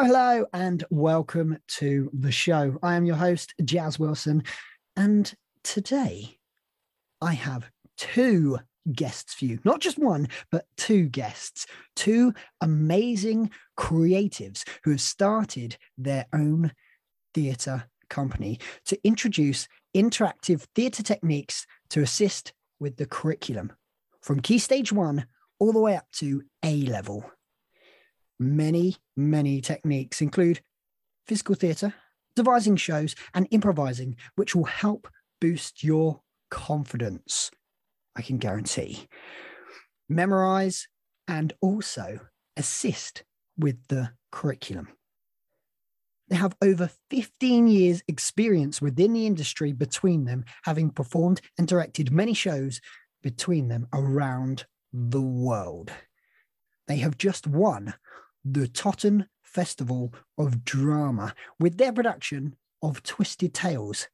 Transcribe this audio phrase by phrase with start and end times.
[0.00, 2.78] Hello, hello, and welcome to the show.
[2.84, 4.44] I am your host, Jaz Wilson,
[4.94, 5.34] and
[5.64, 6.38] today
[7.20, 8.60] I have two
[8.92, 9.58] guests for you.
[9.64, 11.66] Not just one, but two guests,
[11.96, 16.70] two amazing creatives who have started their own
[17.34, 23.72] theatre company to introduce interactive theatre techniques to assist with the curriculum
[24.22, 25.26] from Key Stage 1
[25.58, 27.28] all the way up to A level.
[28.38, 30.60] Many, many techniques include
[31.26, 31.94] physical theatre,
[32.36, 35.08] devising shows, and improvising, which will help
[35.40, 37.50] boost your confidence.
[38.16, 39.08] I can guarantee.
[40.08, 40.88] Memorize
[41.26, 42.20] and also
[42.56, 43.24] assist
[43.58, 44.88] with the curriculum.
[46.28, 52.12] They have over 15 years' experience within the industry between them, having performed and directed
[52.12, 52.80] many shows
[53.22, 55.90] between them around the world.
[56.86, 57.94] They have just won
[58.44, 64.08] the Totton Festival of Drama with their production of Twisted Tales.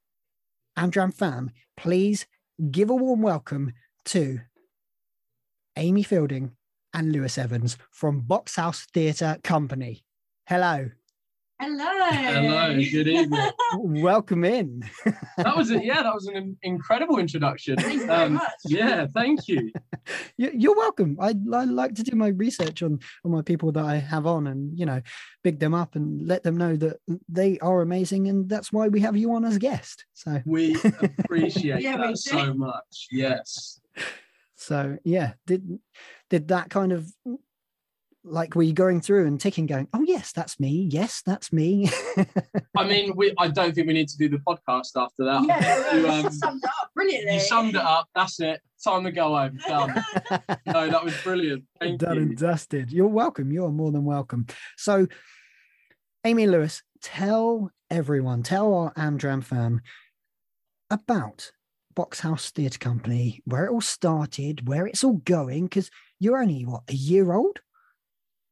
[0.78, 2.27] Amdram fam, please
[2.70, 3.72] give a warm welcome
[4.06, 4.41] to
[5.77, 6.52] Amy Fielding
[6.92, 10.05] and Lewis Evans from Box House Theatre Company.
[10.47, 10.91] Hello.
[11.60, 12.10] Hello.
[12.10, 13.50] Hello, good evening.
[13.74, 14.83] Welcome in.
[15.36, 15.84] That was it.
[15.84, 17.77] Yeah, that was an incredible introduction.
[17.77, 18.52] Thank you very um, much.
[18.66, 19.72] Yeah, thank you.
[20.36, 21.16] You- You're welcome.
[21.20, 24.48] I, I like to do my research on on my people that I have on,
[24.48, 25.00] and you know,
[25.42, 29.00] big them up and let them know that they are amazing, and that's why we
[29.00, 30.05] have you on as a guest.
[30.12, 33.08] So, We appreciate Yeah, we so much.
[33.11, 33.80] Yes.
[34.56, 35.78] so yeah, did
[36.30, 37.11] did that kind of
[38.25, 40.89] like were you going through and ticking, going, oh yes, that's me.
[40.91, 41.91] Yes, that's me.
[42.77, 43.34] I mean, we.
[43.39, 45.44] I don't think we need to do the podcast after that.
[45.47, 47.34] Yeah, you, you um, summed it up brilliantly.
[47.34, 48.08] you summed it up.
[48.14, 48.61] That's it.
[48.83, 49.58] Time to go home.
[49.67, 50.05] Done.
[50.67, 51.64] No, that was brilliant.
[51.79, 52.23] Thank Done you.
[52.23, 52.90] and dusted.
[52.90, 53.52] You're welcome.
[53.52, 54.46] You're more than welcome.
[54.77, 55.06] So,
[56.24, 59.83] Amy Lewis, tell everyone, tell our Amdram fam
[60.91, 61.52] about
[61.95, 66.64] Box House Theatre Company, where it all started, where it's all going, because you're only
[66.64, 67.61] what a year old.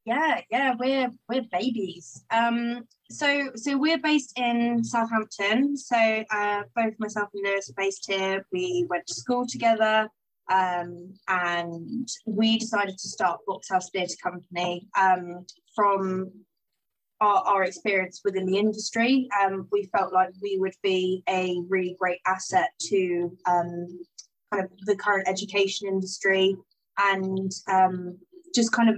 [0.05, 2.25] Yeah, yeah, we're we're babies.
[2.33, 5.77] Um, so so we're based in Southampton.
[5.77, 8.45] So uh, both myself and Lewis are based here.
[8.53, 10.09] We went to school together,
[10.51, 15.47] um, and we decided to start Box House Theatre Company um,
[15.77, 16.33] from
[17.21, 19.29] our, our experience within the industry.
[19.41, 24.01] Um, we felt like we would be a really great asset to um,
[24.53, 26.57] kind of the current education industry
[26.99, 28.19] and um,
[28.53, 28.97] just kind of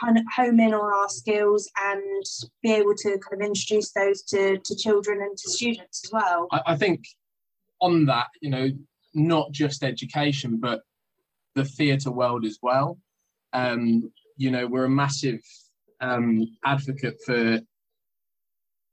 [0.00, 2.24] home in on our skills and
[2.62, 6.48] be able to kind of introduce those to, to children and to students as well.
[6.52, 7.06] I, I think
[7.80, 8.70] on that, you know,
[9.14, 10.82] not just education, but
[11.54, 12.98] the theatre world as well.
[13.52, 15.40] Um, you know, we're a massive
[16.00, 17.60] um, advocate for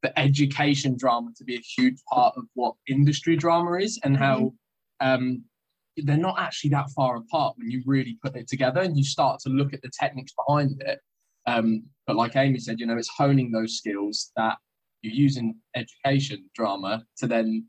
[0.01, 4.53] the education drama to be a huge part of what industry drama is and how
[4.99, 5.43] um,
[5.97, 9.39] they're not actually that far apart when you really put it together and you start
[9.41, 10.99] to look at the techniques behind it.
[11.45, 14.57] Um, but like Amy said, you know, it's honing those skills that
[15.01, 17.67] you use in education drama to then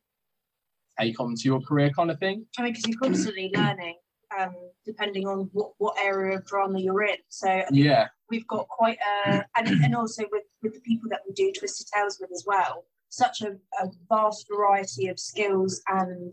[0.98, 2.46] take on to your career kind of thing.
[2.56, 3.96] I mean, because you're constantly learning,
[4.38, 4.54] um,
[4.86, 7.16] depending on what, what area of drama you're in.
[7.28, 11.10] So I think Yeah, we've got quite a, and, and also with, with the people
[11.10, 15.82] that we do Twisted Tales with as well, such a, a vast variety of skills
[15.88, 16.32] and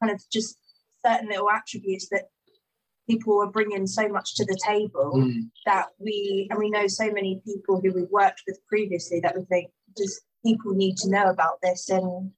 [0.00, 0.58] kind of just
[1.04, 2.24] certain little attributes that
[3.08, 5.50] people are bringing so much to the table Mm.
[5.66, 9.44] that we, and we know so many people who we've worked with previously that we
[9.44, 12.30] think just people need to know about this and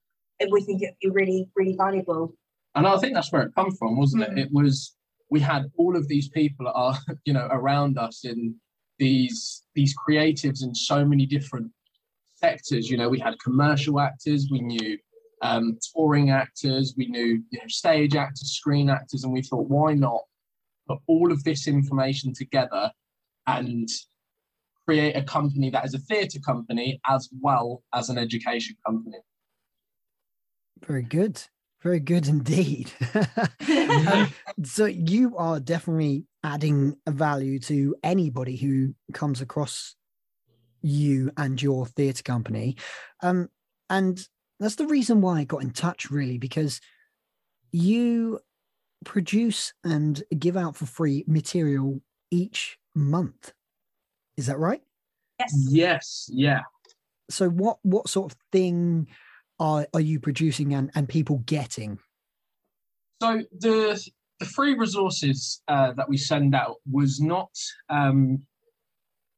[0.51, 2.33] we think it'd be really, really valuable.
[2.75, 4.31] and I think that's where it come from, wasn't Mm.
[4.33, 4.37] it?
[4.39, 4.93] It was
[5.29, 6.95] we had all of these people are
[7.25, 8.55] you know around us in
[8.99, 11.71] these these creatives in so many different
[12.35, 12.89] sectors.
[12.89, 14.97] You know, we had commercial actors, we knew
[15.41, 19.93] um, touring actors, we knew you know stage actors, screen actors, and we thought, why
[19.93, 20.21] not
[20.87, 22.91] put all of this information together
[23.45, 23.89] and
[24.87, 29.17] create a company that is a theatre company as well as an education company.
[30.85, 31.41] Very good.
[31.81, 32.91] Very good indeed.
[33.69, 34.33] Um,
[34.63, 39.95] so you are definitely adding value to anybody who comes across
[40.81, 42.75] you and your theatre company.
[43.21, 43.49] Um,
[43.89, 44.19] and
[44.59, 46.81] that's the reason why I got in touch, really, because
[47.71, 48.39] you
[49.05, 52.01] produce and give out for free material
[52.31, 53.53] each month.
[54.35, 54.81] Is that right?
[55.39, 55.53] Yes.
[55.69, 56.61] Yes, yeah.
[57.29, 59.07] So what what sort of thing
[59.59, 61.99] are are you producing and, and people getting?
[63.21, 64.09] So the
[64.39, 67.49] the free resources uh, that we send out was not
[67.89, 68.43] um,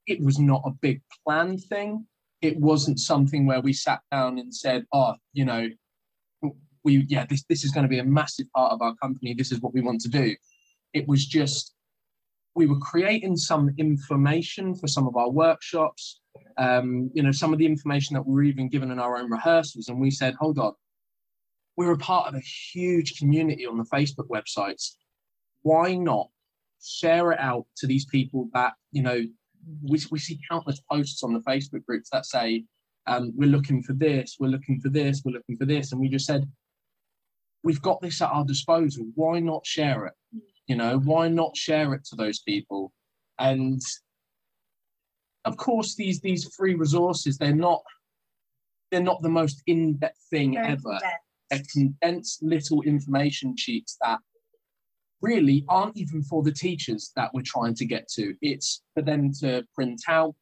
[0.07, 2.05] it was not a big planned thing.
[2.41, 5.67] It wasn't something where we sat down and said, "Oh, you know,
[6.83, 9.33] we yeah, this this is going to be a massive part of our company.
[9.33, 10.35] This is what we want to do."
[10.93, 11.75] It was just
[12.55, 16.21] we were creating some information for some of our workshops.
[16.57, 19.29] Um, you know, some of the information that we were even given in our own
[19.29, 20.73] rehearsals, and we said, "Hold on,
[21.79, 22.41] we're a part of a
[22.73, 24.95] huge community on the Facebook websites.
[25.61, 26.29] Why not
[26.83, 29.21] share it out to these people that you know
[29.83, 32.63] we, we see countless posts on the Facebook groups that say,
[33.07, 35.91] um, we're looking for this, we're looking for this, we're looking for this.
[35.91, 36.47] And we just said,
[37.63, 39.05] we've got this at our disposal.
[39.15, 40.13] Why not share it?
[40.67, 42.91] You know, why not share it to those people?
[43.39, 43.81] And
[45.45, 47.81] of course, these these free resources, they're not
[48.91, 50.81] they're not the most in-depth thing Very ever.
[50.81, 51.05] condensed.
[51.49, 54.19] They're condensed little information sheets that
[55.21, 58.35] really aren't even for the teachers that we're trying to get to.
[58.41, 60.35] It's for them to print out,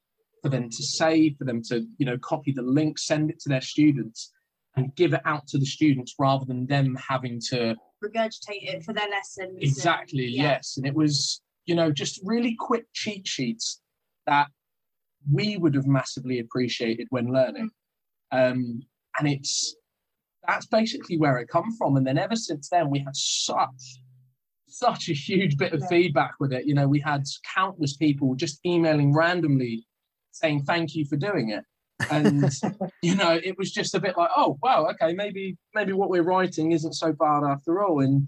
[0.44, 3.50] for them to save, for them to, you know, copy the link, send it to
[3.50, 4.32] their students
[4.78, 8.94] and give it out to the students rather than them having to regurgitate it for
[8.94, 9.50] their lessons.
[9.56, 10.44] and- exactly yeah.
[10.44, 13.82] yes and it was you know just really quick cheat sheets
[14.28, 14.48] that
[15.32, 17.70] we would have massively appreciated when learning
[18.32, 18.80] um
[19.20, 19.76] and it's
[20.48, 24.00] that's basically where it come from and then ever since then we had such
[24.78, 25.88] such a huge bit of Yeah.
[25.88, 26.66] feedback with it.
[26.66, 27.24] You know we had
[27.56, 29.86] countless people just emailing randomly
[30.32, 31.64] saying thank you for doing it.
[32.10, 32.50] And
[33.02, 36.24] you know it was just a bit like oh wow okay maybe maybe what we're
[36.24, 38.02] writing isn't so bad after all.
[38.02, 38.28] And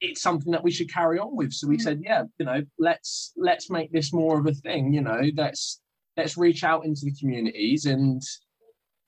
[0.00, 1.52] it's something that we should carry on with.
[1.52, 1.82] So we Mhm.
[1.82, 5.80] said yeah you know let's let's make this more of a thing you know let's
[6.16, 8.22] let's reach out into the communities and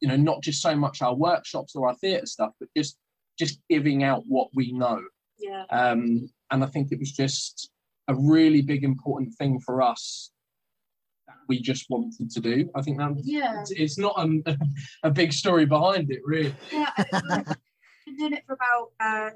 [0.00, 2.96] you know not just so much our workshops or our theatre stuff but just
[3.38, 5.00] just giving out what we know
[5.38, 5.64] Yeah.
[5.70, 7.70] um, and I think it was just
[8.08, 10.30] a really big important thing for us
[11.26, 12.70] that we just wanted to do.
[12.74, 13.60] I think that Yeah.
[13.60, 14.56] it's, it's not a,
[15.02, 16.54] a big story behind it, really.
[16.72, 16.90] Yeah.
[16.96, 17.44] I've
[18.06, 19.30] been doing it for about uh,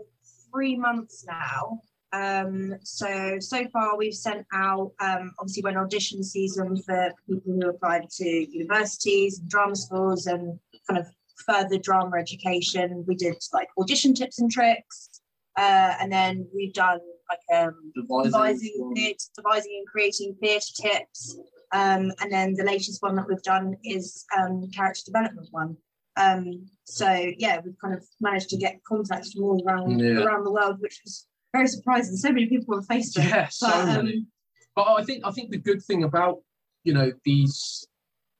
[0.52, 1.80] three months now.
[2.12, 7.68] Um, so so far we've sent out um, obviously when audition season for people who
[7.68, 10.58] applied to universities and drama schools and
[10.88, 11.06] kind of
[11.46, 13.04] further drama education.
[13.06, 15.09] We did like audition tips and tricks,
[15.56, 21.38] uh, and then we've done like um, devising, theatre, devising and creating theatre tips.
[21.72, 25.76] Um, and then the latest one that we've done is um, character development one.
[26.16, 27.08] Um, so
[27.38, 30.24] yeah, we've kind of managed to get contacts from all around Yeah.
[30.24, 32.16] around the world, which was very surprising.
[32.16, 33.28] So many people on Facebook.
[33.28, 34.26] Yeah, so But, um, many.
[34.74, 36.38] But I think I think the good thing about
[36.84, 37.86] you know these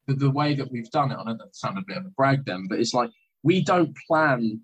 [0.07, 2.11] the, the way that we've done it, I know that sounded a bit of a
[2.11, 3.11] brag then, but it's like
[3.43, 4.61] we don't plan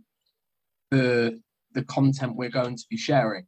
[0.90, 1.40] the
[1.76, 3.44] the content we're going to be sharing.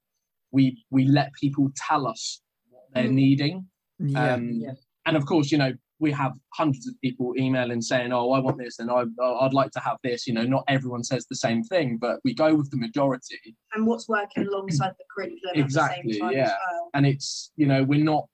[0.53, 2.41] We we let people tell us
[2.71, 3.23] what they're Mm.
[3.25, 3.67] needing.
[3.99, 4.35] yeah.
[4.35, 4.75] Um, Yeah.
[5.07, 8.59] And of course, you know, we have hundreds of people emailing saying, "Oh, I want
[8.59, 9.01] this," and I,
[9.43, 10.27] I'd like to have this.
[10.29, 13.41] You know, not everyone says the same thing, but we go with the majority.
[13.75, 16.45] and what's working alongside the curriculum Exactly, at the same time yeah.
[16.45, 16.91] as well.
[16.95, 18.25] And it's, you know, we're not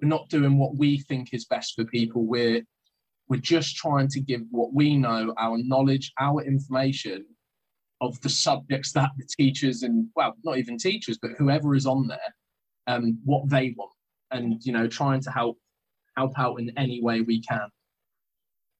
[0.00, 2.26] we're not doing what we think is best for people.
[2.26, 2.62] We're
[3.28, 7.24] we're just trying to give what we know, our knowledge, our information
[8.02, 12.08] of the subjects that the teachers and well, not even teachers, but whoever is on
[12.08, 12.34] there,
[12.88, 13.92] um, what they want,
[14.32, 15.56] and you know, trying to help
[16.16, 17.68] help out in any way we can.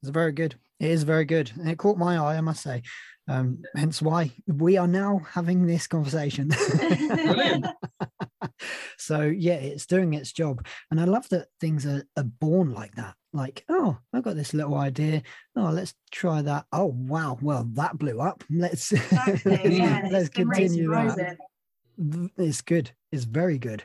[0.03, 0.57] It's very good.
[0.81, 1.53] It is very good.
[1.57, 2.83] And it caught my eye, I must say.
[3.29, 6.49] Um, hence why we are now having this conversation.
[6.77, 7.67] Brilliant.
[8.99, 10.67] so yeah, it's doing its job.
[10.91, 13.15] And I love that things are, are born like that.
[13.33, 15.23] Like, oh, I've got this little idea.
[15.57, 16.67] Oh, let's try that.
[16.73, 18.45] Oh wow, well, that blew up.
[18.51, 20.09] Let's Exactly, yeah.
[20.11, 21.39] let's it's been raised continue that.
[21.99, 22.31] rising.
[22.37, 22.91] It's good.
[23.11, 23.85] It's very good.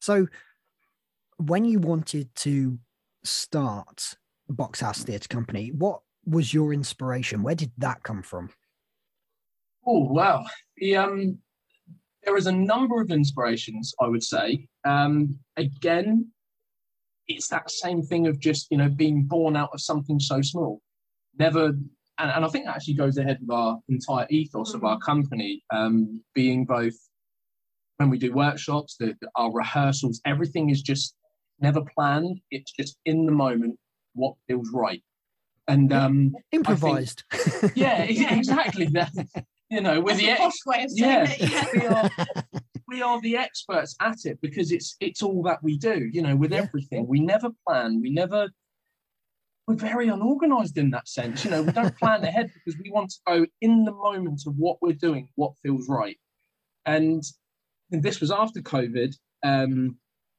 [0.00, 0.28] So,
[1.38, 2.78] when you wanted to
[3.24, 4.14] start
[4.48, 7.42] Box House Theatre Company, what was your inspiration?
[7.42, 8.50] Where did that come from?
[9.86, 10.44] Oh wow.
[10.76, 11.38] The um
[12.24, 14.68] there is a number of inspirations, I would say.
[14.84, 16.30] Um again,
[17.26, 20.80] it's that same thing of just, you know, being born out of something so small.
[21.38, 21.66] Never
[22.20, 25.62] and, and I think that actually goes ahead with our entire ethos of our company,
[25.70, 26.94] um, being both
[27.98, 31.14] when we do workshops, the, our rehearsals, everything is just
[31.60, 32.40] never planned.
[32.50, 33.78] It's just in the moment
[34.14, 35.02] what feels right.
[35.66, 37.24] And um, Improvised.
[37.74, 38.88] yeah, ex- exactly.
[39.70, 41.64] You know, we're That's the ex- way of saying yeah, it, yeah.
[41.74, 42.10] we are
[42.88, 46.08] we are the experts at it because it's it's all that we do.
[46.10, 46.62] You know, with Yeah.
[46.62, 48.00] everything, we never plan.
[48.00, 48.48] We never.
[49.66, 51.44] We're very unorganized in that sense.
[51.44, 54.56] You know, we don't plan ahead because we want to go in the moment of
[54.56, 56.16] what we're doing, what feels right.
[56.86, 57.22] And
[57.90, 59.14] this was after COVID.
[59.44, 59.98] Um,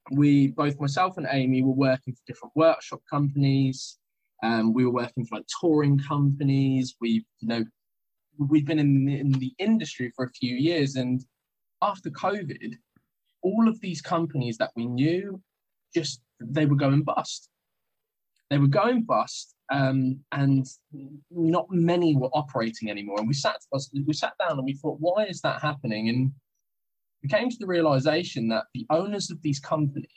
[0.09, 3.99] we both myself and Amy were working for different workshop companies.
[4.41, 6.95] Um, we were working for like touring companies.
[6.99, 7.65] We, you know,
[8.47, 11.23] we've been in, in the industry for a few years, and
[11.81, 12.75] after COVID,
[13.41, 15.41] all of these companies that we knew
[15.93, 17.49] just they were going bust.
[18.49, 20.65] They were going bust, um, and
[21.29, 23.19] not many were operating anymore.
[23.19, 23.57] And we sat
[24.05, 26.09] we sat down and we thought, why is that happening?
[26.09, 26.31] And
[27.21, 30.09] we came to the realization that the owners of these companies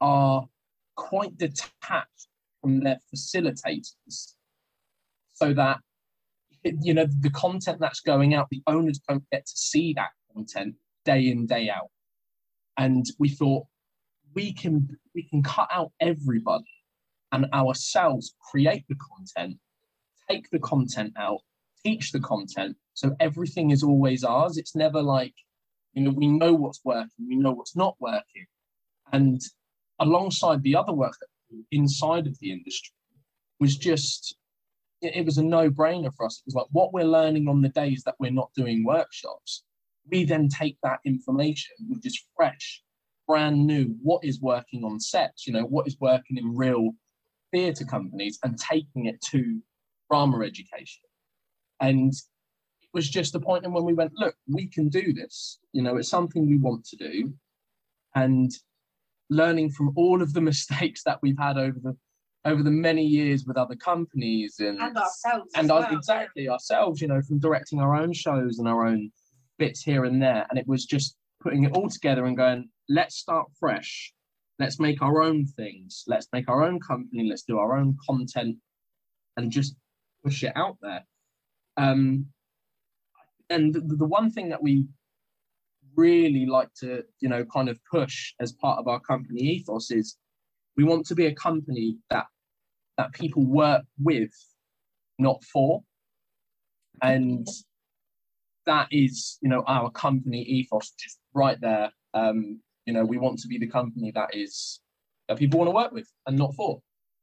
[0.00, 0.46] are
[0.96, 2.28] quite detached
[2.60, 4.34] from their facilitators,
[5.32, 5.78] so that
[6.82, 10.74] you know the content that's going out, the owners don't get to see that content
[11.04, 11.90] day in day out.
[12.78, 13.66] And we thought
[14.34, 16.64] we can we can cut out everybody
[17.32, 19.58] and ourselves create the content,
[20.30, 21.40] take the content out,
[21.84, 22.76] teach the content.
[22.94, 24.56] So everything is always ours.
[24.56, 25.34] It's never like,
[25.92, 28.46] you know, we know what's working, we know what's not working.
[29.12, 29.40] And
[29.98, 31.16] alongside the other work
[31.70, 32.92] inside of the industry
[33.60, 34.36] was just,
[35.02, 36.38] it, it was a no brainer for us.
[36.38, 39.64] It was like what we're learning on the days that we're not doing workshops.
[40.10, 42.82] We then take that information, which is fresh,
[43.26, 46.92] brand new, what is working on sets, you know, what is working in real
[47.52, 49.60] theatre companies and taking it to
[50.10, 51.02] drama education.
[51.80, 55.58] And it was just the point in when we went, look, we can do this.
[55.72, 57.34] You know, it's something we want to do.
[58.14, 58.50] And
[59.28, 61.96] learning from all of the mistakes that we've had over the
[62.46, 65.86] over the many years with other companies and, and ourselves and well.
[65.90, 69.10] exactly ourselves you know from directing our own shows and our own
[69.58, 70.46] bits here and there.
[70.50, 74.12] And it was just putting it all together and going let's start fresh.
[74.58, 76.04] Let's make our own things.
[76.06, 77.28] Let's make our own company.
[77.28, 78.56] Let's do our own content
[79.36, 79.76] and just
[80.24, 81.04] push it out there.
[81.76, 82.26] Um,
[83.50, 84.86] and the, the one thing that we
[85.94, 90.18] really like to you know kind of push as part of our company ethos is
[90.76, 92.26] we want to be a company that
[92.98, 94.32] that people work with
[95.18, 95.82] not for
[97.02, 97.46] and
[98.64, 103.38] that is you know our company ethos just right there um, you know, we want
[103.40, 104.80] to be the company that is
[105.28, 106.80] that people want to work with and not for.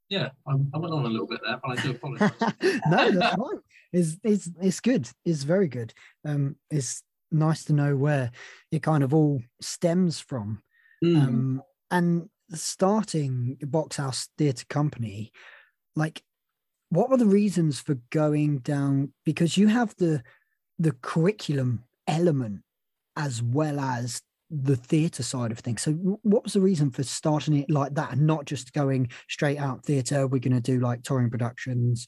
[0.09, 2.31] Yeah, I, I went on a little bit there, but I do apologize.
[2.87, 3.59] no, that's fine.
[3.93, 5.09] It's, it's, it's good.
[5.25, 5.93] It's very good.
[6.25, 7.01] Um, it's
[7.31, 8.31] nice to know where
[8.71, 10.61] it kind of all stems from.
[11.03, 11.23] Mm.
[11.23, 15.31] Um, and starting Box House Theatre Company,
[15.95, 16.23] like,
[16.89, 19.13] what were the reasons for going down?
[19.25, 20.21] Because you have the
[20.79, 22.61] the curriculum element
[23.15, 25.81] as well as the theatre side of things.
[25.81, 29.57] So, what was the reason for starting it like that and not just going straight
[29.57, 30.27] out theatre?
[30.27, 32.05] We're going to do like touring productions.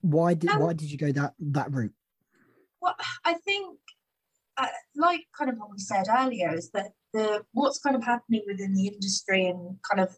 [0.00, 1.94] Why did um, why did you go that that route?
[2.80, 3.78] Well, I think,
[4.56, 8.42] uh, like kind of what we said earlier, is that the what's kind of happening
[8.46, 10.16] within the industry and kind of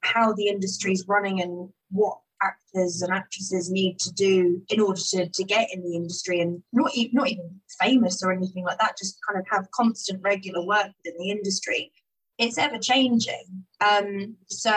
[0.00, 5.00] how the industry is running and what actors and actresses need to do in order
[5.00, 8.98] to, to get in the industry and not, not even famous or anything like that,
[8.98, 11.90] just kind of have constant regular work within the industry.
[12.36, 13.64] It's ever changing.
[13.80, 14.74] Um, so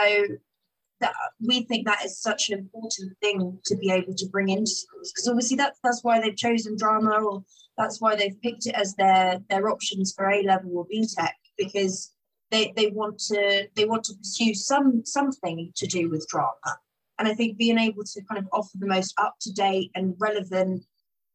[1.00, 4.70] that we think that is such an important thing to be able to bring into
[4.70, 7.44] schools because obviously that's that's why they've chosen drama or
[7.76, 11.36] that's why they've picked it as their their options for A level or B Tech
[11.56, 12.12] because
[12.50, 16.78] they, they want to they want to pursue some something to do with drama
[17.18, 20.14] and I think being able to kind of offer the most up to date and
[20.18, 20.84] relevant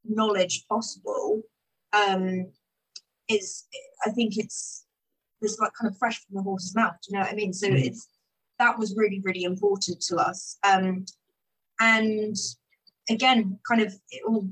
[0.06, 1.42] knowledge possible
[1.94, 2.48] um,
[3.30, 3.66] is,
[4.06, 4.86] I think it's,
[5.42, 6.94] it's like kind of fresh from the horse's mouth.
[7.04, 7.54] Do you know what I mean?
[7.54, 7.84] So mm.
[7.84, 8.08] it's,
[8.60, 10.58] that was really, really important to us.
[10.64, 11.06] Um,
[11.80, 12.36] and
[13.10, 14.48] again, kind of it all,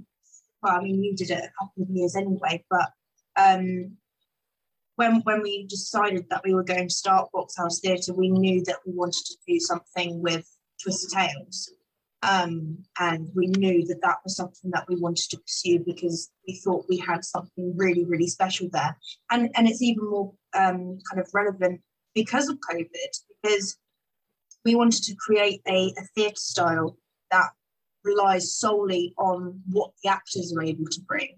[0.61, 2.91] well, I mean, you did it a couple of years anyway, but
[3.37, 3.97] um,
[4.95, 8.63] when when we decided that we were going to start Box House Theatre, we knew
[8.65, 10.45] that we wanted to do something with
[10.81, 11.73] Twisted Tales.
[12.23, 16.61] Um, and we knew that that was something that we wanted to pursue because we
[16.63, 18.95] thought we had something really, really special there.
[19.31, 21.81] And, and it's even more um, kind of relevant
[22.13, 22.85] because of COVID,
[23.41, 23.77] because
[24.63, 26.97] we wanted to create a, a theatre style
[27.31, 27.49] that
[28.03, 31.37] relies solely on what the actors are able to bring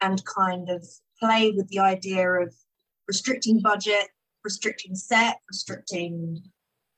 [0.00, 0.86] and kind of
[1.20, 2.54] play with the idea of
[3.06, 4.08] restricting budget,
[4.44, 6.42] restricting set, restricting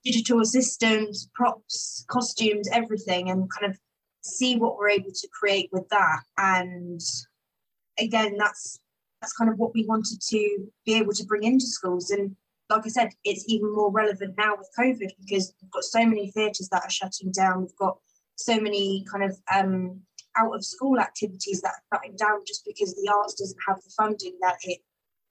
[0.05, 3.79] digital assistants, props, costumes, everything, and kind of
[4.23, 6.21] see what we're able to create with that.
[6.39, 7.01] And
[7.99, 8.79] again, that's
[9.21, 12.11] that's kind of what we wanted to be able to bring into schools.
[12.11, 12.37] And
[12.69, 16.31] like I said, it's even more relevant now with COVID because we've got so many
[16.31, 17.63] theatres that are shutting down.
[17.63, 17.97] We've got
[18.37, 20.01] so many kind of um,
[20.37, 23.91] out of school activities that are shutting down just because the arts doesn't have the
[23.97, 24.81] funding that it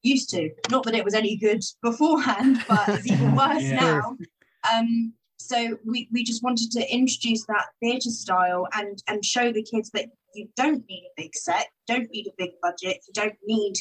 [0.01, 0.49] used to.
[0.71, 3.75] Not that it was any good beforehand, but it's even worse Yeah.
[3.75, 4.17] now.
[4.71, 9.63] Um, so we, we just wanted to introduce that theatre style and and show the
[9.63, 10.05] kids that
[10.35, 13.73] you don't need a big set, don't need a big budget, you don't need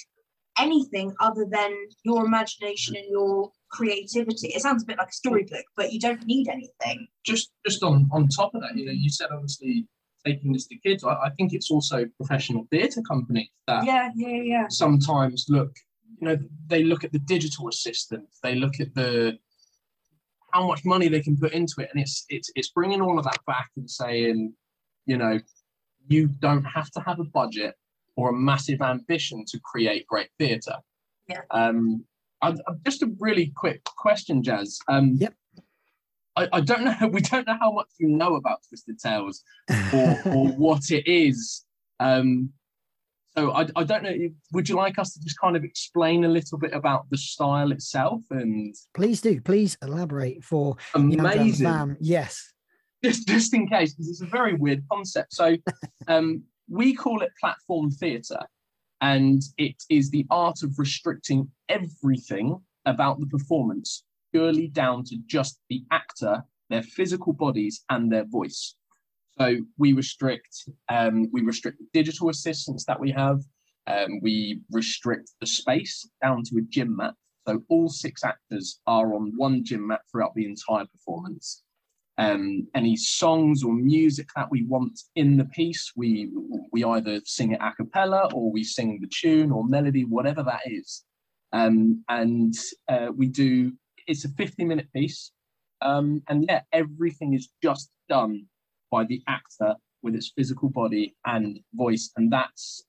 [0.59, 1.73] anything other than
[2.05, 4.49] your imagination and your creativity.
[4.49, 7.07] It sounds a bit like a storybook, but you don't need anything.
[7.25, 9.87] just just on on top of that, you know, you said obviously
[10.27, 11.05] taking this to kids.
[11.05, 14.67] I, I think it's also professional theatre companies that Yeah, yeah, yeah.
[14.69, 15.75] sometimes look,
[16.21, 19.39] you know, they look at the digital assistant, they look at the
[20.53, 23.25] how much money they can put into it, and it's it's it's bringing all of
[23.25, 24.55] that back and saying,
[25.07, 25.39] you know,
[26.09, 27.75] you don't have to have a budget
[28.17, 30.77] or a massive ambition to create great theatre.
[31.29, 31.41] Yeah.
[31.51, 32.05] Um,
[32.43, 34.77] I, I- just a really quick question, Jaz.
[34.89, 35.35] Um, Yep.
[36.37, 36.97] I, I don't know.
[37.13, 39.43] We don't know how much you know about Twisted Tales
[39.93, 41.65] or, or what it is.
[42.01, 42.51] Um,
[43.37, 44.15] so I, I don't know.
[44.53, 47.73] Would you like us to just kind of explain a little bit about the style
[47.73, 49.41] itself and please do.
[49.41, 51.97] Please elaborate for the Young Guns amazing, fam.
[52.01, 52.53] Yes.
[53.03, 55.33] just just in case because it's a very weird concept.
[55.33, 55.57] So
[56.09, 58.41] um, we call it platform theatre,
[59.01, 65.61] and it is the art of restricting everything about the performance purely down to just
[65.69, 68.75] the actor, their physical bodies, and their voice.
[69.41, 73.41] So we restrict um, we restrict the digital assistants that we have.
[73.87, 77.15] Um, we restrict the space down to a gym mat.
[77.49, 81.63] So all six actors are on one gym mat throughout the entire performance.
[82.19, 86.31] Um, any songs or music that we want in the piece, we
[86.71, 90.61] we either sing it a cappella or we sing the tune or melody, whatever that
[90.67, 91.05] is.
[91.53, 92.55] Um, and
[92.89, 93.73] uh, we do.
[94.07, 95.33] It's a 50 minute piece,
[95.81, 98.47] um, and yeah, everything is just done
[98.93, 102.85] by the actor with its physical body and voice, and that's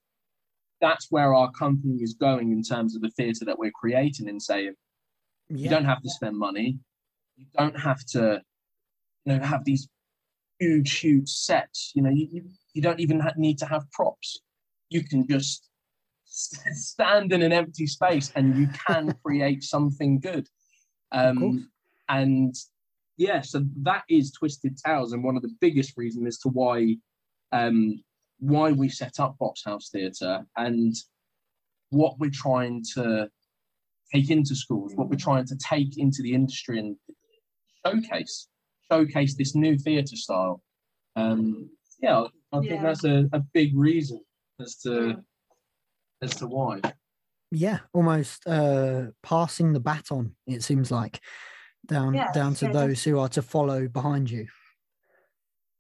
[0.82, 4.42] that's where our company is going in terms of the theatre that we're creating and
[4.42, 4.74] saying
[5.50, 6.78] you don't have to spend money.
[7.38, 8.42] You don't have to
[9.26, 9.88] you know have these
[10.60, 11.94] huge huge sets.
[11.96, 14.42] You know you, you, you don't even ha- need to have props.
[14.90, 15.70] You can just
[16.26, 20.48] stand in an empty space and you can create something good.
[21.12, 21.70] Um
[22.10, 22.54] and
[23.18, 26.96] yeah so that is twisted tales and one of the biggest reasons as to why
[27.52, 28.02] um
[28.40, 30.96] why we set up box house theatre and
[31.92, 33.30] what we're trying to
[34.14, 36.96] take into schools, what we're trying to take into the industry and
[37.86, 38.48] showcase,
[38.92, 40.62] showcase this new theatre style.
[41.16, 42.82] Um, yeah, I think Yeah.
[42.84, 44.22] that's a, a big reason
[44.60, 45.24] as to
[46.22, 46.82] as to why.
[47.52, 51.20] yeah almost uh passing the baton it seems like
[51.88, 54.48] down Yeah, down to yeah, those who are to follow behind you.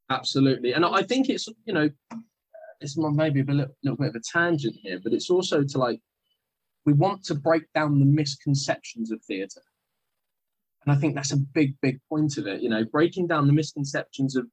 [0.09, 1.89] Absolutely, and I think it's you know,
[2.81, 5.99] it's maybe a little, little bit of a tangent here, but it's also to like,
[6.85, 9.63] we want to break down the misconceptions of theatre,
[10.85, 12.61] and I think that's a big, big point of it.
[12.61, 14.45] You know, breaking down the misconceptions of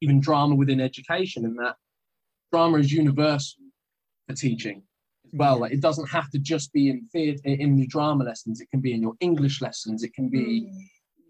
[0.00, 1.76] even drama within education, and that
[2.52, 3.62] drama is universal
[4.26, 4.82] for teaching.
[4.82, 4.87] as
[5.32, 5.58] well.
[5.60, 8.60] Like, it doesn't have to just be in theatre in your drama lessons.
[8.60, 10.02] It can be in your English lessons.
[10.02, 10.70] It can be.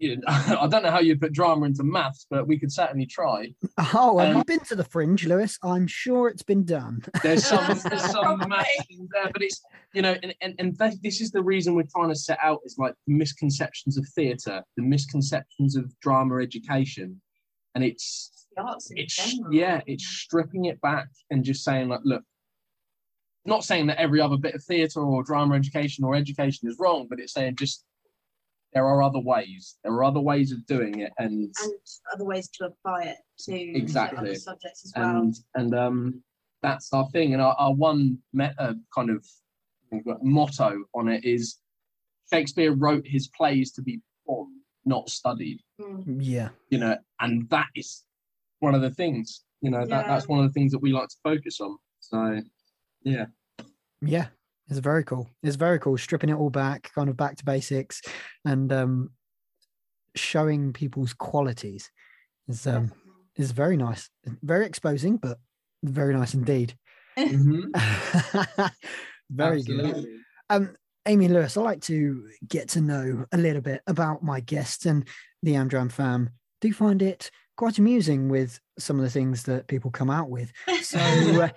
[0.01, 3.05] You know, I don't know how you put drama into maths, but we could certainly
[3.05, 3.53] try.
[3.93, 7.45] oh have you Um, been to the fringe lewis i'm sure it's been done there's
[7.45, 8.47] some there's some Probably.
[8.47, 9.61] maths in there, but it's
[9.93, 12.59] you know, and and, and that, this is the reason we're trying to set out
[12.63, 17.19] is like the misconceptions of theatre, the misconceptions of drama education,
[17.75, 18.47] and it's
[18.91, 22.23] it's yeah, it's stripping it back and just saying like, look,
[23.45, 27.07] not saying that every other bit of theatre or drama education or education is wrong,
[27.09, 27.83] but it's saying just
[28.73, 29.77] there are other ways.
[29.83, 31.73] There are other ways of doing it, and and
[32.13, 34.19] other ways to apply it to to Exactly.
[34.19, 35.17] other subjects as well.
[35.21, 36.23] and and um
[36.61, 39.25] that's our thing and our, our one meta kind of
[40.21, 41.57] motto on it is
[42.31, 46.17] shakespeare wrote his plays to be performed not studied Mm.
[46.19, 48.03] yeah you know and that is
[48.59, 50.07] one of the things you know that, Yeah.
[50.09, 52.41] that's one of the things that we like to focus on so
[53.09, 53.25] yeah.
[54.01, 54.27] Yeah
[54.69, 55.27] it's very cool.
[55.41, 58.01] It's very cool stripping it all back kind of back to basics
[58.45, 59.09] and um
[60.15, 61.91] showing people's qualities
[62.47, 62.91] is um
[63.35, 64.09] is very nice.
[64.43, 65.39] Very exposing but
[65.83, 66.75] very nice indeed.
[69.31, 70.07] Very good.
[70.49, 74.85] Um amy lewis i like to get to know a little bit about my guests
[74.85, 75.07] and
[75.43, 76.29] the amdram fam.
[76.61, 80.51] Do find it quite amusing with some of the things that people come out with?
[80.81, 80.99] So
[81.41, 81.49] uh,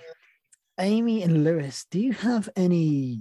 [0.82, 3.20] amy and lewis do you have any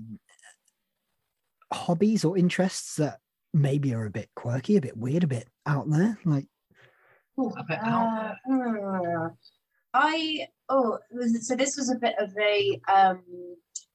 [1.71, 3.19] hobbies or interests that
[3.53, 6.47] maybe are a bit quirky a bit weird a bit out there like
[7.37, 9.29] a bit out Uh, uh,
[9.93, 13.21] I oh was- so this was a bit of a um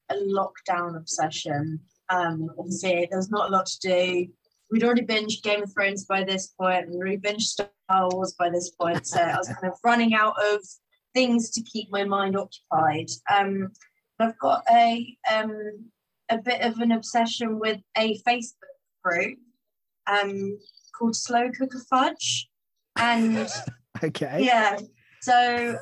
[0.09, 1.79] a lockdown obsession.
[2.09, 4.27] Um, obviously, there was not a lot to do.
[4.71, 8.33] We'd already binged Game of Thrones by this point, and we'd already binged Star Wars
[8.39, 9.05] by this point.
[9.05, 10.61] So I was kind of running out of
[11.17, 13.09] things to keep my mind occupied.
[13.33, 13.71] Um,
[14.19, 15.89] I've got a um,
[16.29, 19.39] a bit of an obsession with a Facebook group
[20.05, 20.59] um,
[20.95, 22.47] called Slow Cooker Fudge,
[22.97, 23.49] and
[24.03, 24.45] Okay.
[24.45, 24.77] yeah,
[25.21, 25.75] so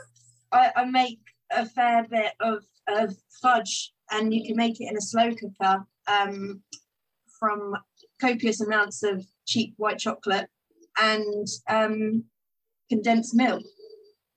[0.54, 1.20] I, I make
[1.52, 5.86] a fair bit of, of fudge, and you can make it in a slow cooker
[6.08, 6.62] um,
[7.38, 7.74] from
[8.22, 10.48] copious amounts of cheap white chocolate
[11.02, 12.24] and um,
[12.90, 13.64] condensed milk,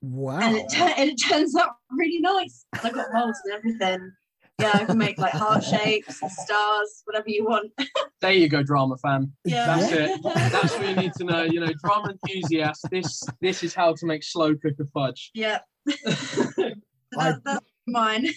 [0.01, 0.39] Wow.
[0.41, 2.65] and it, tu- and it turns out really nice.
[2.75, 4.13] And I got molds and everything.
[4.61, 7.71] Yeah, I can make like heart shapes and stars, whatever you want.
[8.21, 9.31] There you go, drama fan.
[9.45, 10.21] Yeah, That's it.
[10.25, 11.43] That's what you need to know.
[11.45, 12.85] You know, drama enthusiast.
[12.91, 15.31] This this is how to make slow cooker fudge.
[15.35, 15.59] yeah.
[15.89, 16.75] I-
[17.13, 18.29] That, that's mine.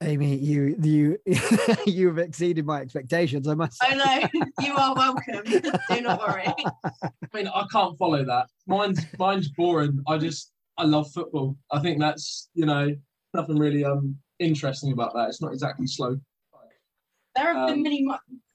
[0.00, 1.18] N- Amy, you you
[1.86, 3.48] you've exceeded my expectations.
[3.48, 3.82] I must.
[3.82, 4.28] I say.
[4.40, 4.44] know.
[4.60, 5.42] You are welcome.
[5.90, 6.46] Do not worry.
[6.46, 8.46] I mean, I can't follow that.
[8.66, 10.02] Mine's mine's boring.
[10.06, 11.56] I just I love football.
[11.70, 12.94] I think that's you know
[13.34, 15.28] nothing really um interesting about that.
[15.28, 16.16] It's not exactly slow.
[17.36, 18.06] There have Um, been many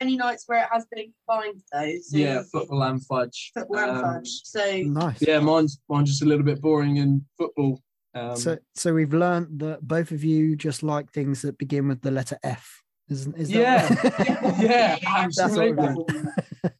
[0.01, 1.93] many nights where it has been combined though.
[2.01, 3.51] So Yeah, football and fudge.
[3.53, 4.29] football and Um, fudge.
[4.43, 5.21] So Nice.
[5.21, 7.81] Yeah, mine's mine's just a little bit boring in football.
[8.15, 12.01] Um, So so we've learned that both of you just like things that begin with
[12.01, 12.81] the letter F.
[13.09, 13.87] Isn't is Yeah.
[13.87, 14.97] that yeah,
[15.35, 16.07] That's what.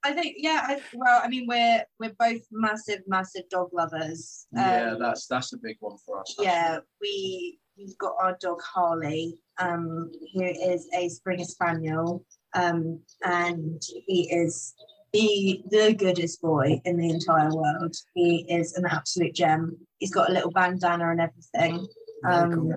[0.04, 0.60] I think yeah.
[0.68, 4.46] I, well, I mean we're we're both massive massive dog lovers.
[4.52, 6.34] yeah, Um, that's that's a big one for us.
[6.40, 6.78] yeah.
[7.00, 12.24] We we've got our dog Harley, um, who is a Springer Spaniel,
[12.54, 14.74] um, and he is
[15.12, 17.94] the the goodest boy in the entire world.
[18.14, 19.76] He is an absolute gem.
[19.98, 21.86] He's got a little bandana and everything.
[22.24, 22.74] Um, cool.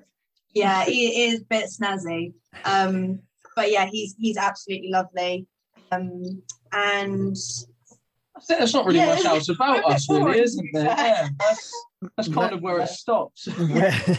[0.53, 2.33] yeah, he is a bit snazzy.
[2.65, 3.19] Um,
[3.55, 5.47] but yeah, he's he's absolutely lovely.
[5.91, 6.41] Um,
[6.73, 7.37] and
[8.35, 10.83] I think there's not really Yeah, much else about us, really, isn't there?
[10.83, 11.07] to be fair.
[11.07, 11.71] Yeah, that's,
[12.15, 13.47] that's kind of where it stops.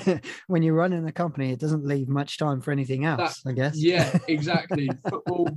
[0.47, 3.43] when you're running a company, it doesn't leave much time for anything else.
[3.47, 3.77] I guess.
[3.77, 4.91] Yeah, exactly.
[5.09, 5.49] football,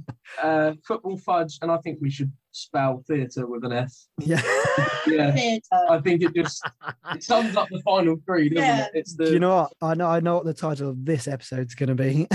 [0.41, 4.07] uh, football fudge, and I think we should spell theatre with an S.
[4.19, 4.41] Yeah.
[5.07, 5.85] Yeah, theatre.
[5.89, 6.61] I think it just
[7.13, 8.85] it sums up the final three, doesn't Yeah.
[8.85, 8.91] it?
[8.93, 9.73] It's the Do you know what?
[9.81, 10.07] I know.
[10.07, 12.27] I know what the title of this episode's going to be.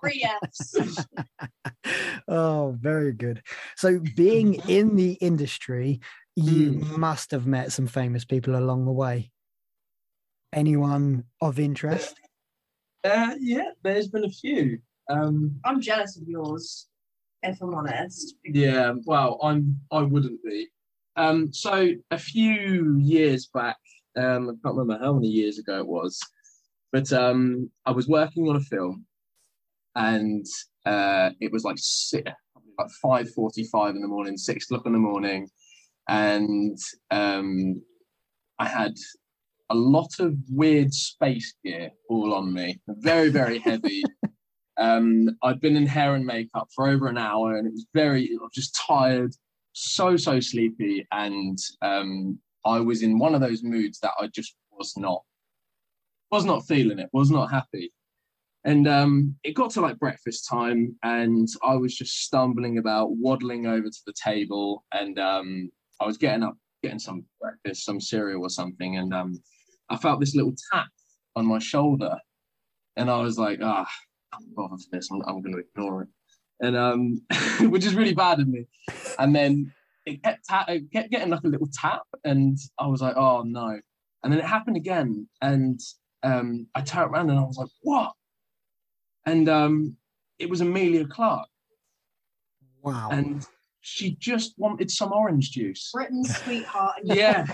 [0.00, 1.06] Three Fs.
[2.28, 3.42] oh, very good.
[3.76, 6.00] So, being in the industry,
[6.36, 7.00] you Hmm.
[7.00, 9.30] must have met some famous people along the way.
[10.52, 12.18] Anyone of interest?
[13.04, 13.70] uh, yeah.
[13.82, 14.78] There's been a few.
[15.08, 16.88] Um, I'm jealous of yours,
[17.42, 18.34] if I'm honest.
[18.44, 20.68] Yeah, well, I'm I wouldn't be.
[21.16, 23.76] Um, so a few years back,
[24.16, 26.18] um, I can't remember how many years ago it was,
[26.92, 29.04] but um, I was working on a film,
[29.96, 30.46] and
[30.86, 34.92] uh, it was like si- probably like five forty-five in the morning, six o'clock in
[34.92, 35.48] the morning,
[36.10, 36.76] and
[37.10, 37.80] um,
[38.58, 38.94] I had
[39.70, 44.02] a lot of weird space gear all on me, very very heavy.
[44.78, 48.30] Um, I'd been in hair and makeup for over an hour, and it was very
[48.32, 49.34] I was just tired,
[49.74, 54.54] so so sleepy, and um, I was in one of those moods that I just
[54.72, 55.22] was not
[56.30, 57.92] was not feeling it, was not happy.
[58.64, 63.66] And um, it got to like breakfast time, and I was just stumbling about, waddling
[63.66, 65.70] over to the table, and um,
[66.00, 69.40] I was getting up, getting some breakfast, some cereal or something, and um,
[69.90, 70.88] I felt this little tap
[71.36, 72.16] on my shoulder,
[72.96, 73.88] and I was like, ah,
[74.32, 75.10] I'm bothered for this.
[75.10, 76.08] I'm, I'm going to ignore it,
[76.60, 77.20] and um,
[77.70, 78.66] which is really bad of me.
[79.18, 79.72] And then
[80.06, 83.42] it kept ta- it kept getting like a little tap, and I was like, oh
[83.42, 83.78] no.
[84.22, 85.80] And then it happened again, and
[86.22, 88.12] um, I turned around and I was like, what?
[89.26, 89.96] And um,
[90.38, 91.48] it was Emilia Clarke,
[92.82, 93.08] Wow.
[93.12, 93.46] and
[93.80, 95.90] she just wanted some orange juice.
[95.92, 96.96] Britain's sweetheart.
[97.02, 97.46] Yeah,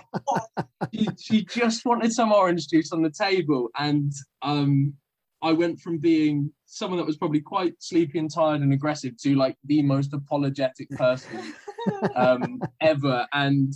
[0.92, 4.12] she, she just wanted some orange juice on the table, and
[4.42, 4.94] um,
[5.42, 9.36] I went from being someone that was probably quite sleepy and tired and aggressive to
[9.36, 11.54] like the most apologetic person
[12.16, 13.26] um, ever.
[13.32, 13.72] And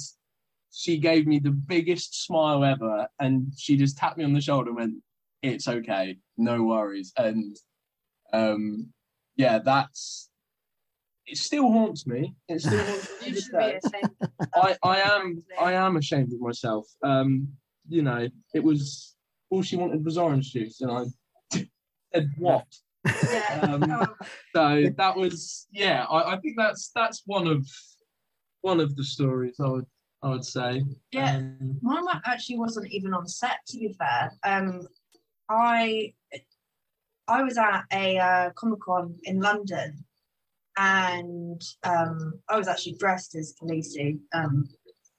[0.72, 4.70] she gave me the biggest smile ever, and she just tapped me on the shoulder
[4.70, 4.94] and went,
[5.42, 7.56] "It's okay, no worries." And
[8.32, 8.92] um,
[9.36, 10.29] yeah, that's
[11.30, 11.38] it.
[11.38, 12.34] Still haunts me.
[12.48, 13.28] It still haunts me.
[13.30, 14.16] you should be ashamed.
[14.54, 15.42] I, I am.
[15.60, 16.86] I am ashamed of myself.
[17.02, 17.48] Um,
[17.88, 19.16] you know, it was
[19.50, 21.04] all she wanted was orange juice, and I
[22.14, 22.66] said what?
[23.04, 23.60] Yeah.
[23.62, 26.04] Um, Oh, So that was yeah.
[26.10, 27.66] I, I think that's that's one of
[28.62, 29.86] one of the stories I would
[30.22, 30.84] I would say.
[31.12, 31.36] Yeah.
[31.36, 34.32] Um, Mine actually wasn't even on set, to be fair.
[34.44, 34.86] Um,
[35.48, 36.12] I
[37.26, 40.04] I was at a uh, Comic Con in London,
[40.78, 44.18] and um, I was actually dressed as Khaleesi.
[44.34, 44.68] Um,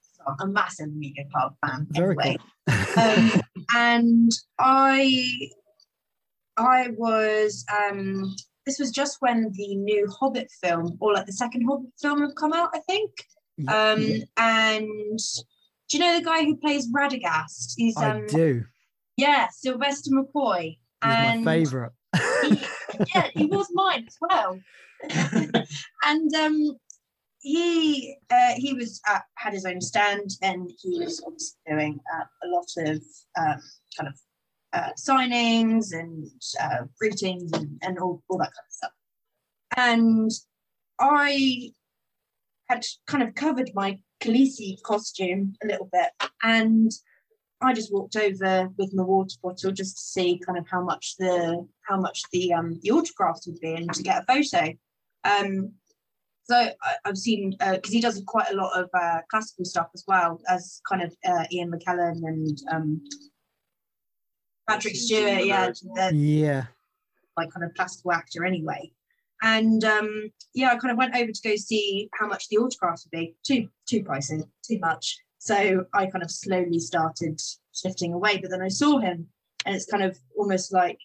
[0.02, 1.88] so I'm a massive Emilia Clarke fan.
[1.92, 2.38] Very anyway.
[2.70, 2.76] cool.
[3.04, 3.42] um,
[3.76, 5.50] and I
[6.58, 8.36] I was um
[8.66, 12.36] this was just when the new Hobbit film or like the second Hobbit film had
[12.36, 13.12] come out, I think.
[13.68, 15.20] Um yeah, and
[15.90, 17.74] do you know the guy who plays Radagast?
[17.78, 18.64] He's I um do.
[19.18, 20.64] yeah, Sylvester McCoy.
[20.64, 21.92] He's and my favorite.
[22.44, 22.62] he-
[23.16, 24.60] yeah, he was mine as well.
[26.04, 26.78] and um,
[27.40, 32.24] he uh, he was uh, had his own stand, and he was obviously doing uh,
[32.44, 33.02] a lot of
[33.38, 33.62] um,
[33.98, 34.20] kind of
[34.74, 36.28] uh, signings and
[36.62, 38.92] uh, greetings and, and all, all that kind of stuff.
[39.78, 40.32] And
[41.00, 41.72] I
[42.70, 46.10] had kind of covered my Khaleesi costume a little bit,
[46.44, 46.92] and
[47.62, 51.16] I just walked over with my water bottle just to see kind of how much
[51.18, 54.74] the how much the um the autographs would be and to get a photo.
[55.24, 55.74] Um,
[56.44, 56.74] so I,
[57.06, 60.82] I've seen because he does quite a lot of uh, classical stuff as well as
[60.90, 63.02] kind of uh, Ian McKellen and um,
[64.68, 65.46] Patrick Stewart.
[65.46, 65.72] Yeah,
[66.12, 66.66] Yeah.
[67.38, 68.92] like kind of classical actor anyway.
[69.44, 73.06] And um, yeah, I kind of went over to go see how much the autographs
[73.06, 73.36] would be.
[73.46, 75.18] Too too pricey, too much.
[75.40, 77.42] So I kind of slowly started
[77.74, 78.38] shifting away.
[78.38, 79.28] But then I saw him,
[79.66, 81.00] and it's kind of almost like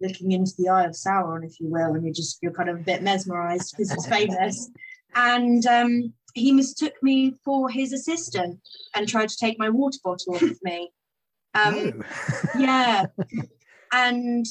[0.00, 2.76] looking into the eye of Sauron, if you will, and you're just you're kind of
[2.76, 4.70] a bit mesmerized because it's famous.
[5.14, 8.60] And um, he mistook me for his assistant
[8.94, 10.90] and tried to take my water bottle off of me.
[11.54, 12.02] Um,
[12.58, 13.06] yeah.
[13.92, 14.46] And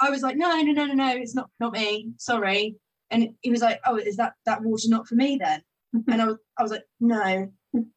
[0.00, 2.10] i was like no no no no no it's not not me.
[2.18, 2.74] Sorry.
[3.12, 5.62] And he was like oh is that that water not for me then?
[6.08, 7.48] And i was i was like no.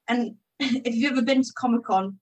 [0.08, 2.20] And if you've ever been to comic-con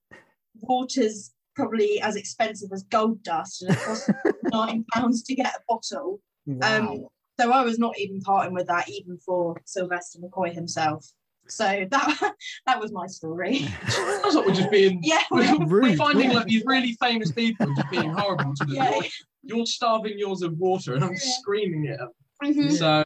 [0.62, 4.10] water's probably as expensive as gold dust and it costs
[4.52, 6.78] nine pounds to get a bottle wow.
[6.78, 7.06] um
[7.40, 11.06] so i was not even parting with that even for sylvester mccoy himself
[11.48, 12.34] so that
[12.66, 16.38] that was my story Sounds like we're just being yeah we're, we're finding yeah.
[16.38, 18.76] like these really famous people just being horrible to them.
[18.76, 19.04] yeah You're,
[19.44, 22.00] you're starving yours of water and I'm screaming it.
[22.44, 22.72] Mhm.
[22.78, 23.04] So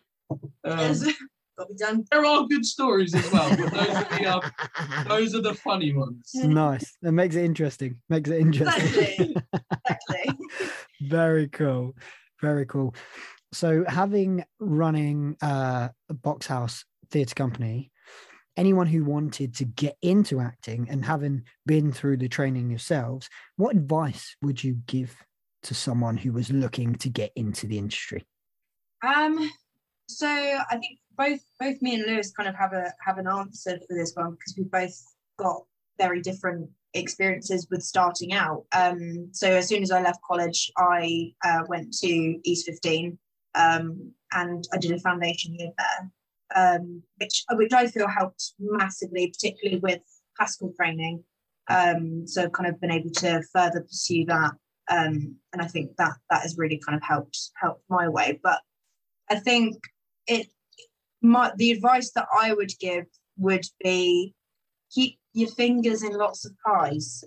[0.63, 1.13] um, Yes.
[1.61, 5.03] Got to be done there are good stories as well, but those are the uh,
[5.07, 6.31] those are the funny ones.
[6.33, 6.97] nice.
[7.01, 7.97] That makes it interesting.
[8.09, 8.83] Makes it interesting.
[8.83, 9.35] Exactly.
[9.89, 10.37] exactly.
[11.01, 11.95] Very cool.
[12.41, 12.95] Very cool.
[13.53, 17.91] So having running uh, a box house theatre company,
[18.57, 23.75] anyone who wanted to get into acting and having been through the training yourselves, what
[23.75, 25.15] advice would you give
[25.63, 28.25] to someone who was looking to get into the industry?
[29.05, 29.49] Um,
[30.07, 33.77] so I think both both me and Lewis kind of have a have an answer
[33.87, 34.99] for this one because we both
[35.37, 35.63] got
[35.99, 38.65] very different experiences with starting out.
[38.73, 43.17] Um, so as soon as I left college, I uh, went to East 15
[43.55, 46.11] um, and I did a foundation year there,
[46.55, 50.01] um, which which I feel helped massively, particularly with
[50.35, 51.23] classical training.
[51.69, 54.51] Um, so I've kind of been able to further pursue that,
[54.89, 58.39] um, and I think that that has really kind of helped helped my way.
[58.43, 58.59] But
[59.29, 59.77] I think
[60.27, 60.47] it
[61.21, 63.05] my the advice that I would give
[63.37, 64.33] would be
[64.91, 67.23] keep your fingers in lots of pies.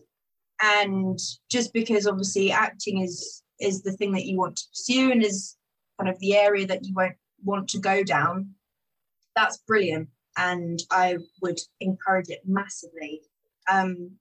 [0.63, 1.19] And
[1.51, 5.57] just because obviously acting is is the thing that you want to pursue and is
[5.99, 8.51] kind of the area that you won't want to go down,
[9.37, 10.09] that's brilliant.
[10.37, 13.21] And I would encourage it massively.
[13.71, 14.13] Um,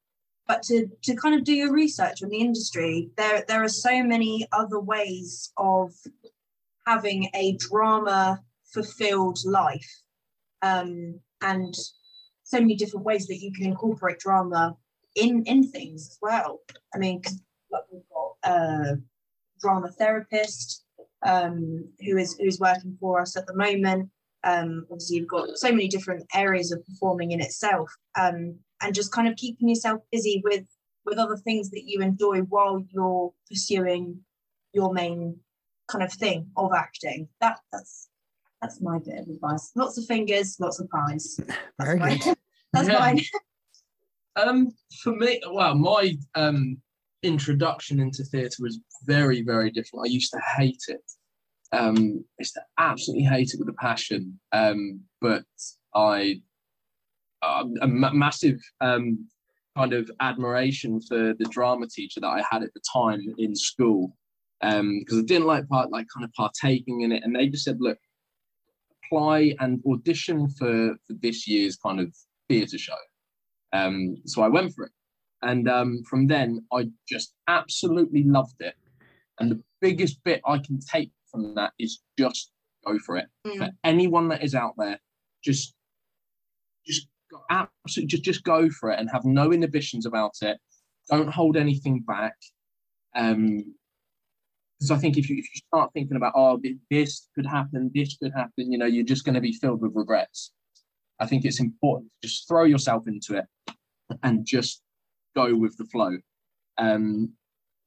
[0.48, 4.04] but to, to kind of do your research on the industry, there there are so
[4.04, 5.94] many other ways of
[6.86, 8.42] having a drama
[8.74, 9.90] fulfilled life.
[10.62, 11.76] Um, and
[12.44, 14.76] so many different ways that you can incorporate drama
[15.16, 16.62] in in things as well.
[16.94, 17.22] I mean
[17.72, 18.98] like we've got a
[19.60, 20.84] drama therapist
[21.26, 24.10] um, who is who's working for us at the moment.
[24.44, 27.90] Um, obviously you've got so many different areas of performing in itself.
[28.20, 30.66] Um, and just kind of keeping yourself busy with
[31.06, 34.20] with other things that you enjoy while you're pursuing
[34.74, 35.40] your main
[35.88, 37.28] kind of thing of acting.
[37.42, 38.10] That that's
[38.64, 39.72] that's my bit of advice.
[39.76, 41.38] Lots of fingers, lots of pies.
[41.78, 42.18] That's Very mine.
[42.20, 42.38] good.
[42.72, 43.00] that's Yeah.
[43.00, 43.22] mine.
[44.36, 44.72] Um,
[45.04, 46.78] for me, well, my um
[47.22, 50.08] introduction into theatre was very, very different.
[50.08, 51.04] I used to hate it.
[51.72, 54.40] Um, I used to absolutely hate it with a passion.
[54.52, 55.44] Um, but
[55.94, 56.42] I,
[57.44, 59.28] um, a ma- massive um
[59.78, 64.18] kind of admiration for the drama teacher that I had at the time in school.
[64.62, 67.66] Um, because I didn't like part like kind of partaking in it, and they just
[67.66, 68.00] said, look,
[69.14, 72.14] apply and audition for for this year's kind of
[72.50, 72.96] theatre show.
[73.72, 74.92] Um, so I went for it.
[75.42, 78.76] And um, from then, I just absolutely loved it.
[79.40, 82.52] And the biggest bit I can take from that is just
[82.86, 83.26] go for it.
[83.46, 83.58] Mm.
[83.58, 85.00] For anyone that is out there,
[85.44, 85.74] just,
[86.86, 90.58] just go- absolutely, just just go for it and have no inhibitions about it.
[91.10, 92.36] Don't hold anything back.
[93.16, 93.76] Um,
[94.80, 98.18] because I think if you if you start thinking about oh this could happen, this
[98.18, 100.52] could happen, you know, you're just going to be filled with regrets.
[101.20, 103.46] I think it's important to just throw yourself into it
[104.24, 104.82] and just
[105.36, 106.18] go with the flow.
[106.78, 107.34] Um,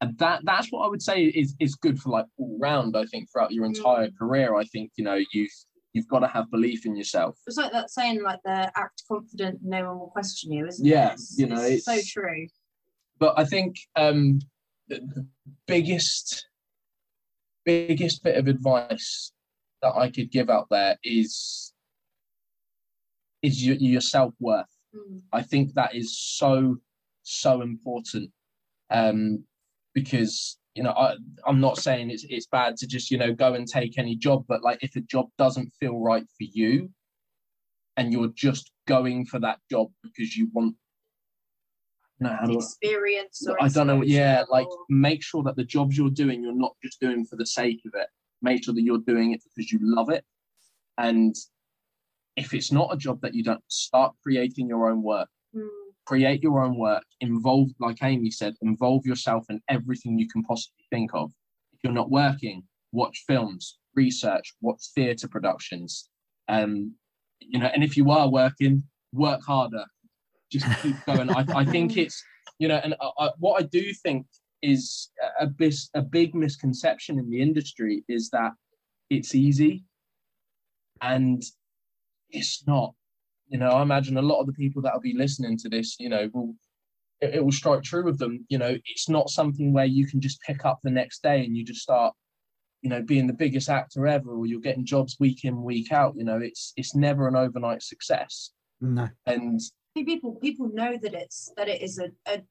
[0.01, 2.97] and that that's what I would say is is good for like all round.
[2.97, 5.51] I think throughout your entire career, I think you know you've
[5.97, 7.39] you've got to have belief in yourself.
[7.47, 11.11] It's like that saying, like the act confident, no one will question you, isn't Yeah,
[11.11, 11.13] it?
[11.15, 12.47] It's, you know, it's so true.
[13.19, 14.41] But I think um,
[14.89, 15.27] the, the
[15.67, 16.47] biggest
[17.67, 19.33] biggest bit of advice
[19.83, 21.73] that I could give out there is
[23.43, 24.67] is your, your self worth.
[24.95, 25.21] Mm.
[25.33, 26.79] I think that is so
[27.23, 28.31] so important
[28.91, 29.45] um,
[29.95, 33.55] because you know I, I'm not saying it's it's bad to just you know go
[33.55, 36.91] and take any job, but like if a job doesn't feel right for you,
[37.97, 40.77] and you're just going for that job because you want,
[42.19, 44.03] no, Experience or I don't know.
[44.03, 47.37] Yeah, exposure like make sure that the jobs you're doing, you're not just doing for
[47.37, 48.09] the sake of it.
[48.43, 50.25] Make sure that you're doing it because you love it.
[50.99, 51.35] And
[52.37, 55.29] if it's not a job that you don't, start creating your own work.
[55.55, 55.69] Mm.
[56.07, 57.05] Create your own work.
[57.21, 61.33] Involve, like Amy said, involve yourself in everything you can possibly think of.
[61.73, 66.09] If you're not working, watch films, research, watch theatre productions.
[66.49, 66.95] Um,
[67.41, 69.85] you know, and if you are working, work harder.
[70.51, 71.31] Just keep going.
[71.31, 72.23] I, I think it's
[72.59, 74.27] you know, and I, I, what I do think
[74.63, 78.53] is a, bis, a big misconception in the industry is that
[79.11, 79.85] it's easy,
[81.01, 81.43] and
[82.31, 82.95] it's not.
[83.49, 85.97] You know, I imagine a lot of the people that will be listening to this,
[86.01, 86.55] you know, will
[87.21, 88.45] it, it will strike true with them.
[88.49, 91.57] You know, it's not something where you can just pick up the next day and
[91.57, 92.15] you just start,
[92.83, 96.15] you know, being the biggest actor ever, or you're getting jobs week in week out.
[96.17, 99.09] You know, it's it's never an overnight success, No.
[99.27, 99.63] and I think
[100.05, 102.43] people people know that it's that it is a, a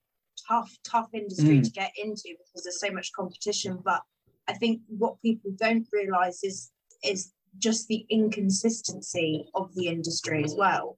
[0.47, 1.63] tough tough industry Mm.
[1.63, 3.79] to get into because there's so much competition.
[3.83, 4.01] But
[4.47, 6.71] i think what people don't realize is
[7.03, 10.97] is just the inconsistency of the industry as well.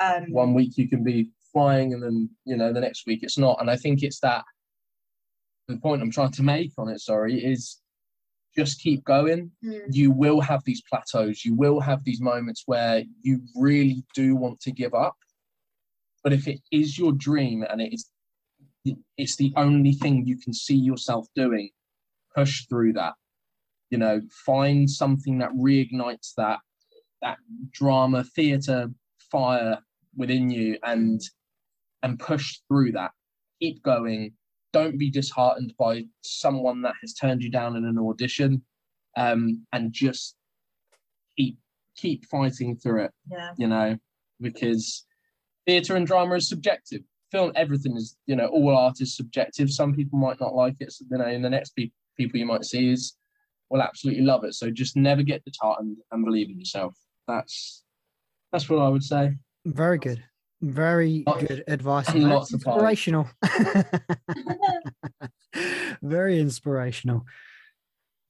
[0.00, 3.38] Um one week you can be flying and then you know the next week it's
[3.38, 3.60] not.
[3.60, 4.44] And i think it's that
[5.68, 7.80] the point i'm trying to make on it sorry is
[8.56, 9.50] just keep going.
[9.62, 11.44] Mm, you will have these plateaus.
[11.44, 15.14] You will have these moments where you really do want to give up
[16.26, 18.10] but if it is your dream and it is
[19.16, 21.70] it's the only thing you can see yourself doing
[22.34, 23.14] push through that.
[23.90, 26.58] You know find something that reignites that
[27.22, 27.36] that
[27.70, 28.88] drama theater
[29.30, 29.78] fire
[30.16, 31.20] within you and
[32.02, 33.12] and push through that.
[33.60, 34.32] Keep going.
[34.72, 38.62] Don't be disheartened by someone that has turned you down in an audition
[39.16, 40.34] um, and just
[41.36, 41.56] keep
[41.96, 43.52] keep fighting through it yeah.
[43.56, 43.96] you know
[44.40, 45.06] because
[45.66, 47.02] theatre and drama is subjective
[47.32, 50.92] film everything is you know all art is subjective some people might not like it
[50.92, 53.14] so, you know and the next pe- people you might see is
[53.68, 56.94] will absolutely love it so just never get disheartened and believe in yourself
[57.26, 57.82] that's
[58.52, 59.32] that's what i would say
[59.66, 60.22] Very good.
[60.62, 62.14] Very Lots- good advice.
[62.14, 63.28] lots of inspirational.
[66.02, 67.24] Very inspirational.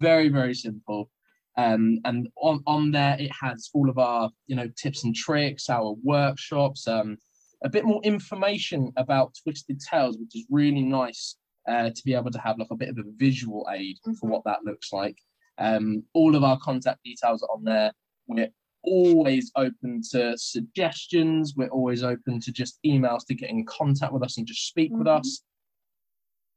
[0.00, 1.10] very very simple.
[1.58, 5.68] Um, and on, on there it has all of our you know tips and tricks
[5.68, 7.18] our workshops um,
[7.64, 11.36] a bit more information about twisted tales which is really nice
[11.68, 14.30] uh, to be able to have like a bit of a visual aid for Mhm.
[14.30, 15.16] what that looks like.
[15.58, 17.92] Um, all of our contact details are on there.
[18.26, 18.50] We're
[18.82, 21.54] always open to suggestions.
[21.56, 24.90] We're always open to just emails to get in contact with us and just speak
[24.92, 25.20] with Mhm.
[25.20, 25.44] us.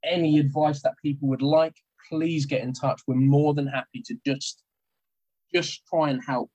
[0.04, 1.76] Any advice that people would like
[2.10, 3.02] please get in touch.
[3.08, 4.64] We're more than happy to just
[5.54, 6.52] just try and help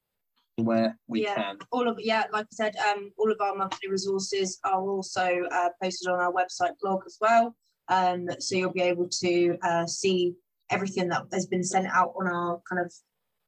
[0.57, 1.35] where we Yeah.
[1.35, 1.59] can.
[1.73, 5.69] all of yeah, like I said, um, all of our monthly resources are also uh,
[5.83, 7.55] posted on our website blog as well.
[7.89, 10.35] Um, so you'll be able to uh, see
[10.71, 12.93] everything that has been sent out on our kind of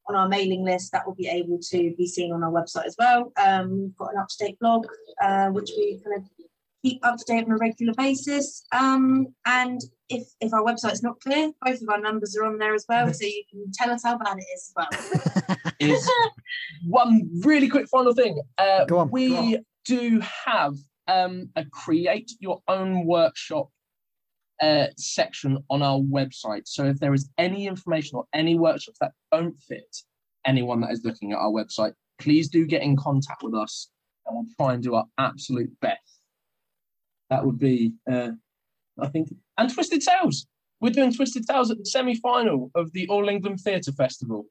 [0.09, 0.90] on our mailing list.
[0.92, 3.32] That will be able to be seen on our website as well.
[3.36, 4.86] Um, we've got an up to date blog,
[5.22, 6.28] uh, which we kind of
[6.83, 8.66] keep up to date on a regular basis.
[8.72, 12.74] Um, and if if our website's not clear, both of our numbers are on there
[12.74, 15.57] as well, so you can tell us how bad it is as well.
[15.80, 16.09] Is
[16.87, 18.41] one really quick final thing.
[18.57, 19.64] Uh, Go on, we go on.
[19.85, 20.74] do have
[21.09, 23.68] um, a create your own workshop
[24.62, 26.62] uh, section on our website.
[26.66, 29.97] So if there is any information or any workshops that don't fit
[30.47, 33.89] anyone that is looking at our website, please do get in contact with us
[34.26, 35.99] and we'll try and do our absolute best.
[37.33, 38.33] That would be, uh,
[39.01, 40.47] I think, and Twisted Tales.
[40.83, 44.45] We're doing Twisted Tales at the semi final of the All England Theatre Festival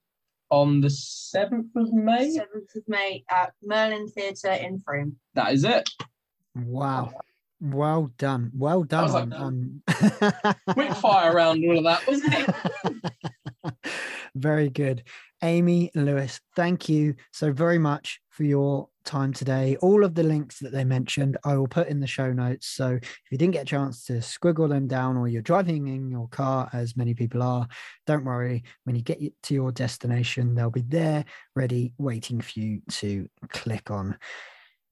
[0.50, 2.32] on the 7th of May.
[2.32, 5.16] Seventh of May at Merlin Theatre in Frome.
[5.36, 5.88] That is it.
[6.56, 7.14] Wow.
[7.60, 8.50] Well done.
[8.58, 9.84] Well done was on, on...
[10.72, 13.76] Quick fire around all of that, wasn't it?
[14.36, 15.04] very good.
[15.44, 19.76] Amy Lewis, thank you so very much for your time today.
[19.82, 22.68] All of the links that they mentioned, I will put in the show notes.
[22.68, 26.10] So if you didn't get a chance to squiggle them down or you're driving in
[26.10, 27.68] your car, as many people are,
[28.08, 28.64] don't worry.
[28.84, 31.26] When you get to your destination, they'll be there
[31.56, 34.18] ready, waiting for you to click on.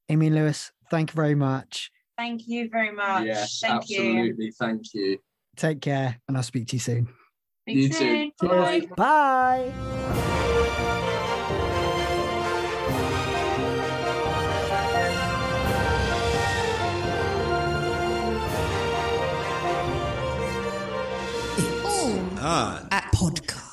[0.10, 1.92] Amy Lewis, thank you very much.
[2.18, 3.26] Thank you very much.
[3.26, 4.00] yes, Thank you.
[4.00, 4.52] absolutely.
[4.52, 5.20] Thank you.
[5.56, 7.08] Take care, and I'll speak to you soon.
[7.64, 7.96] Speak You too.
[7.96, 8.32] soon.
[8.42, 8.86] Cheers.
[8.98, 9.72] Bye.
[9.72, 9.74] Bye.
[10.50, 10.59] It's
[22.50, 23.69] at podcast.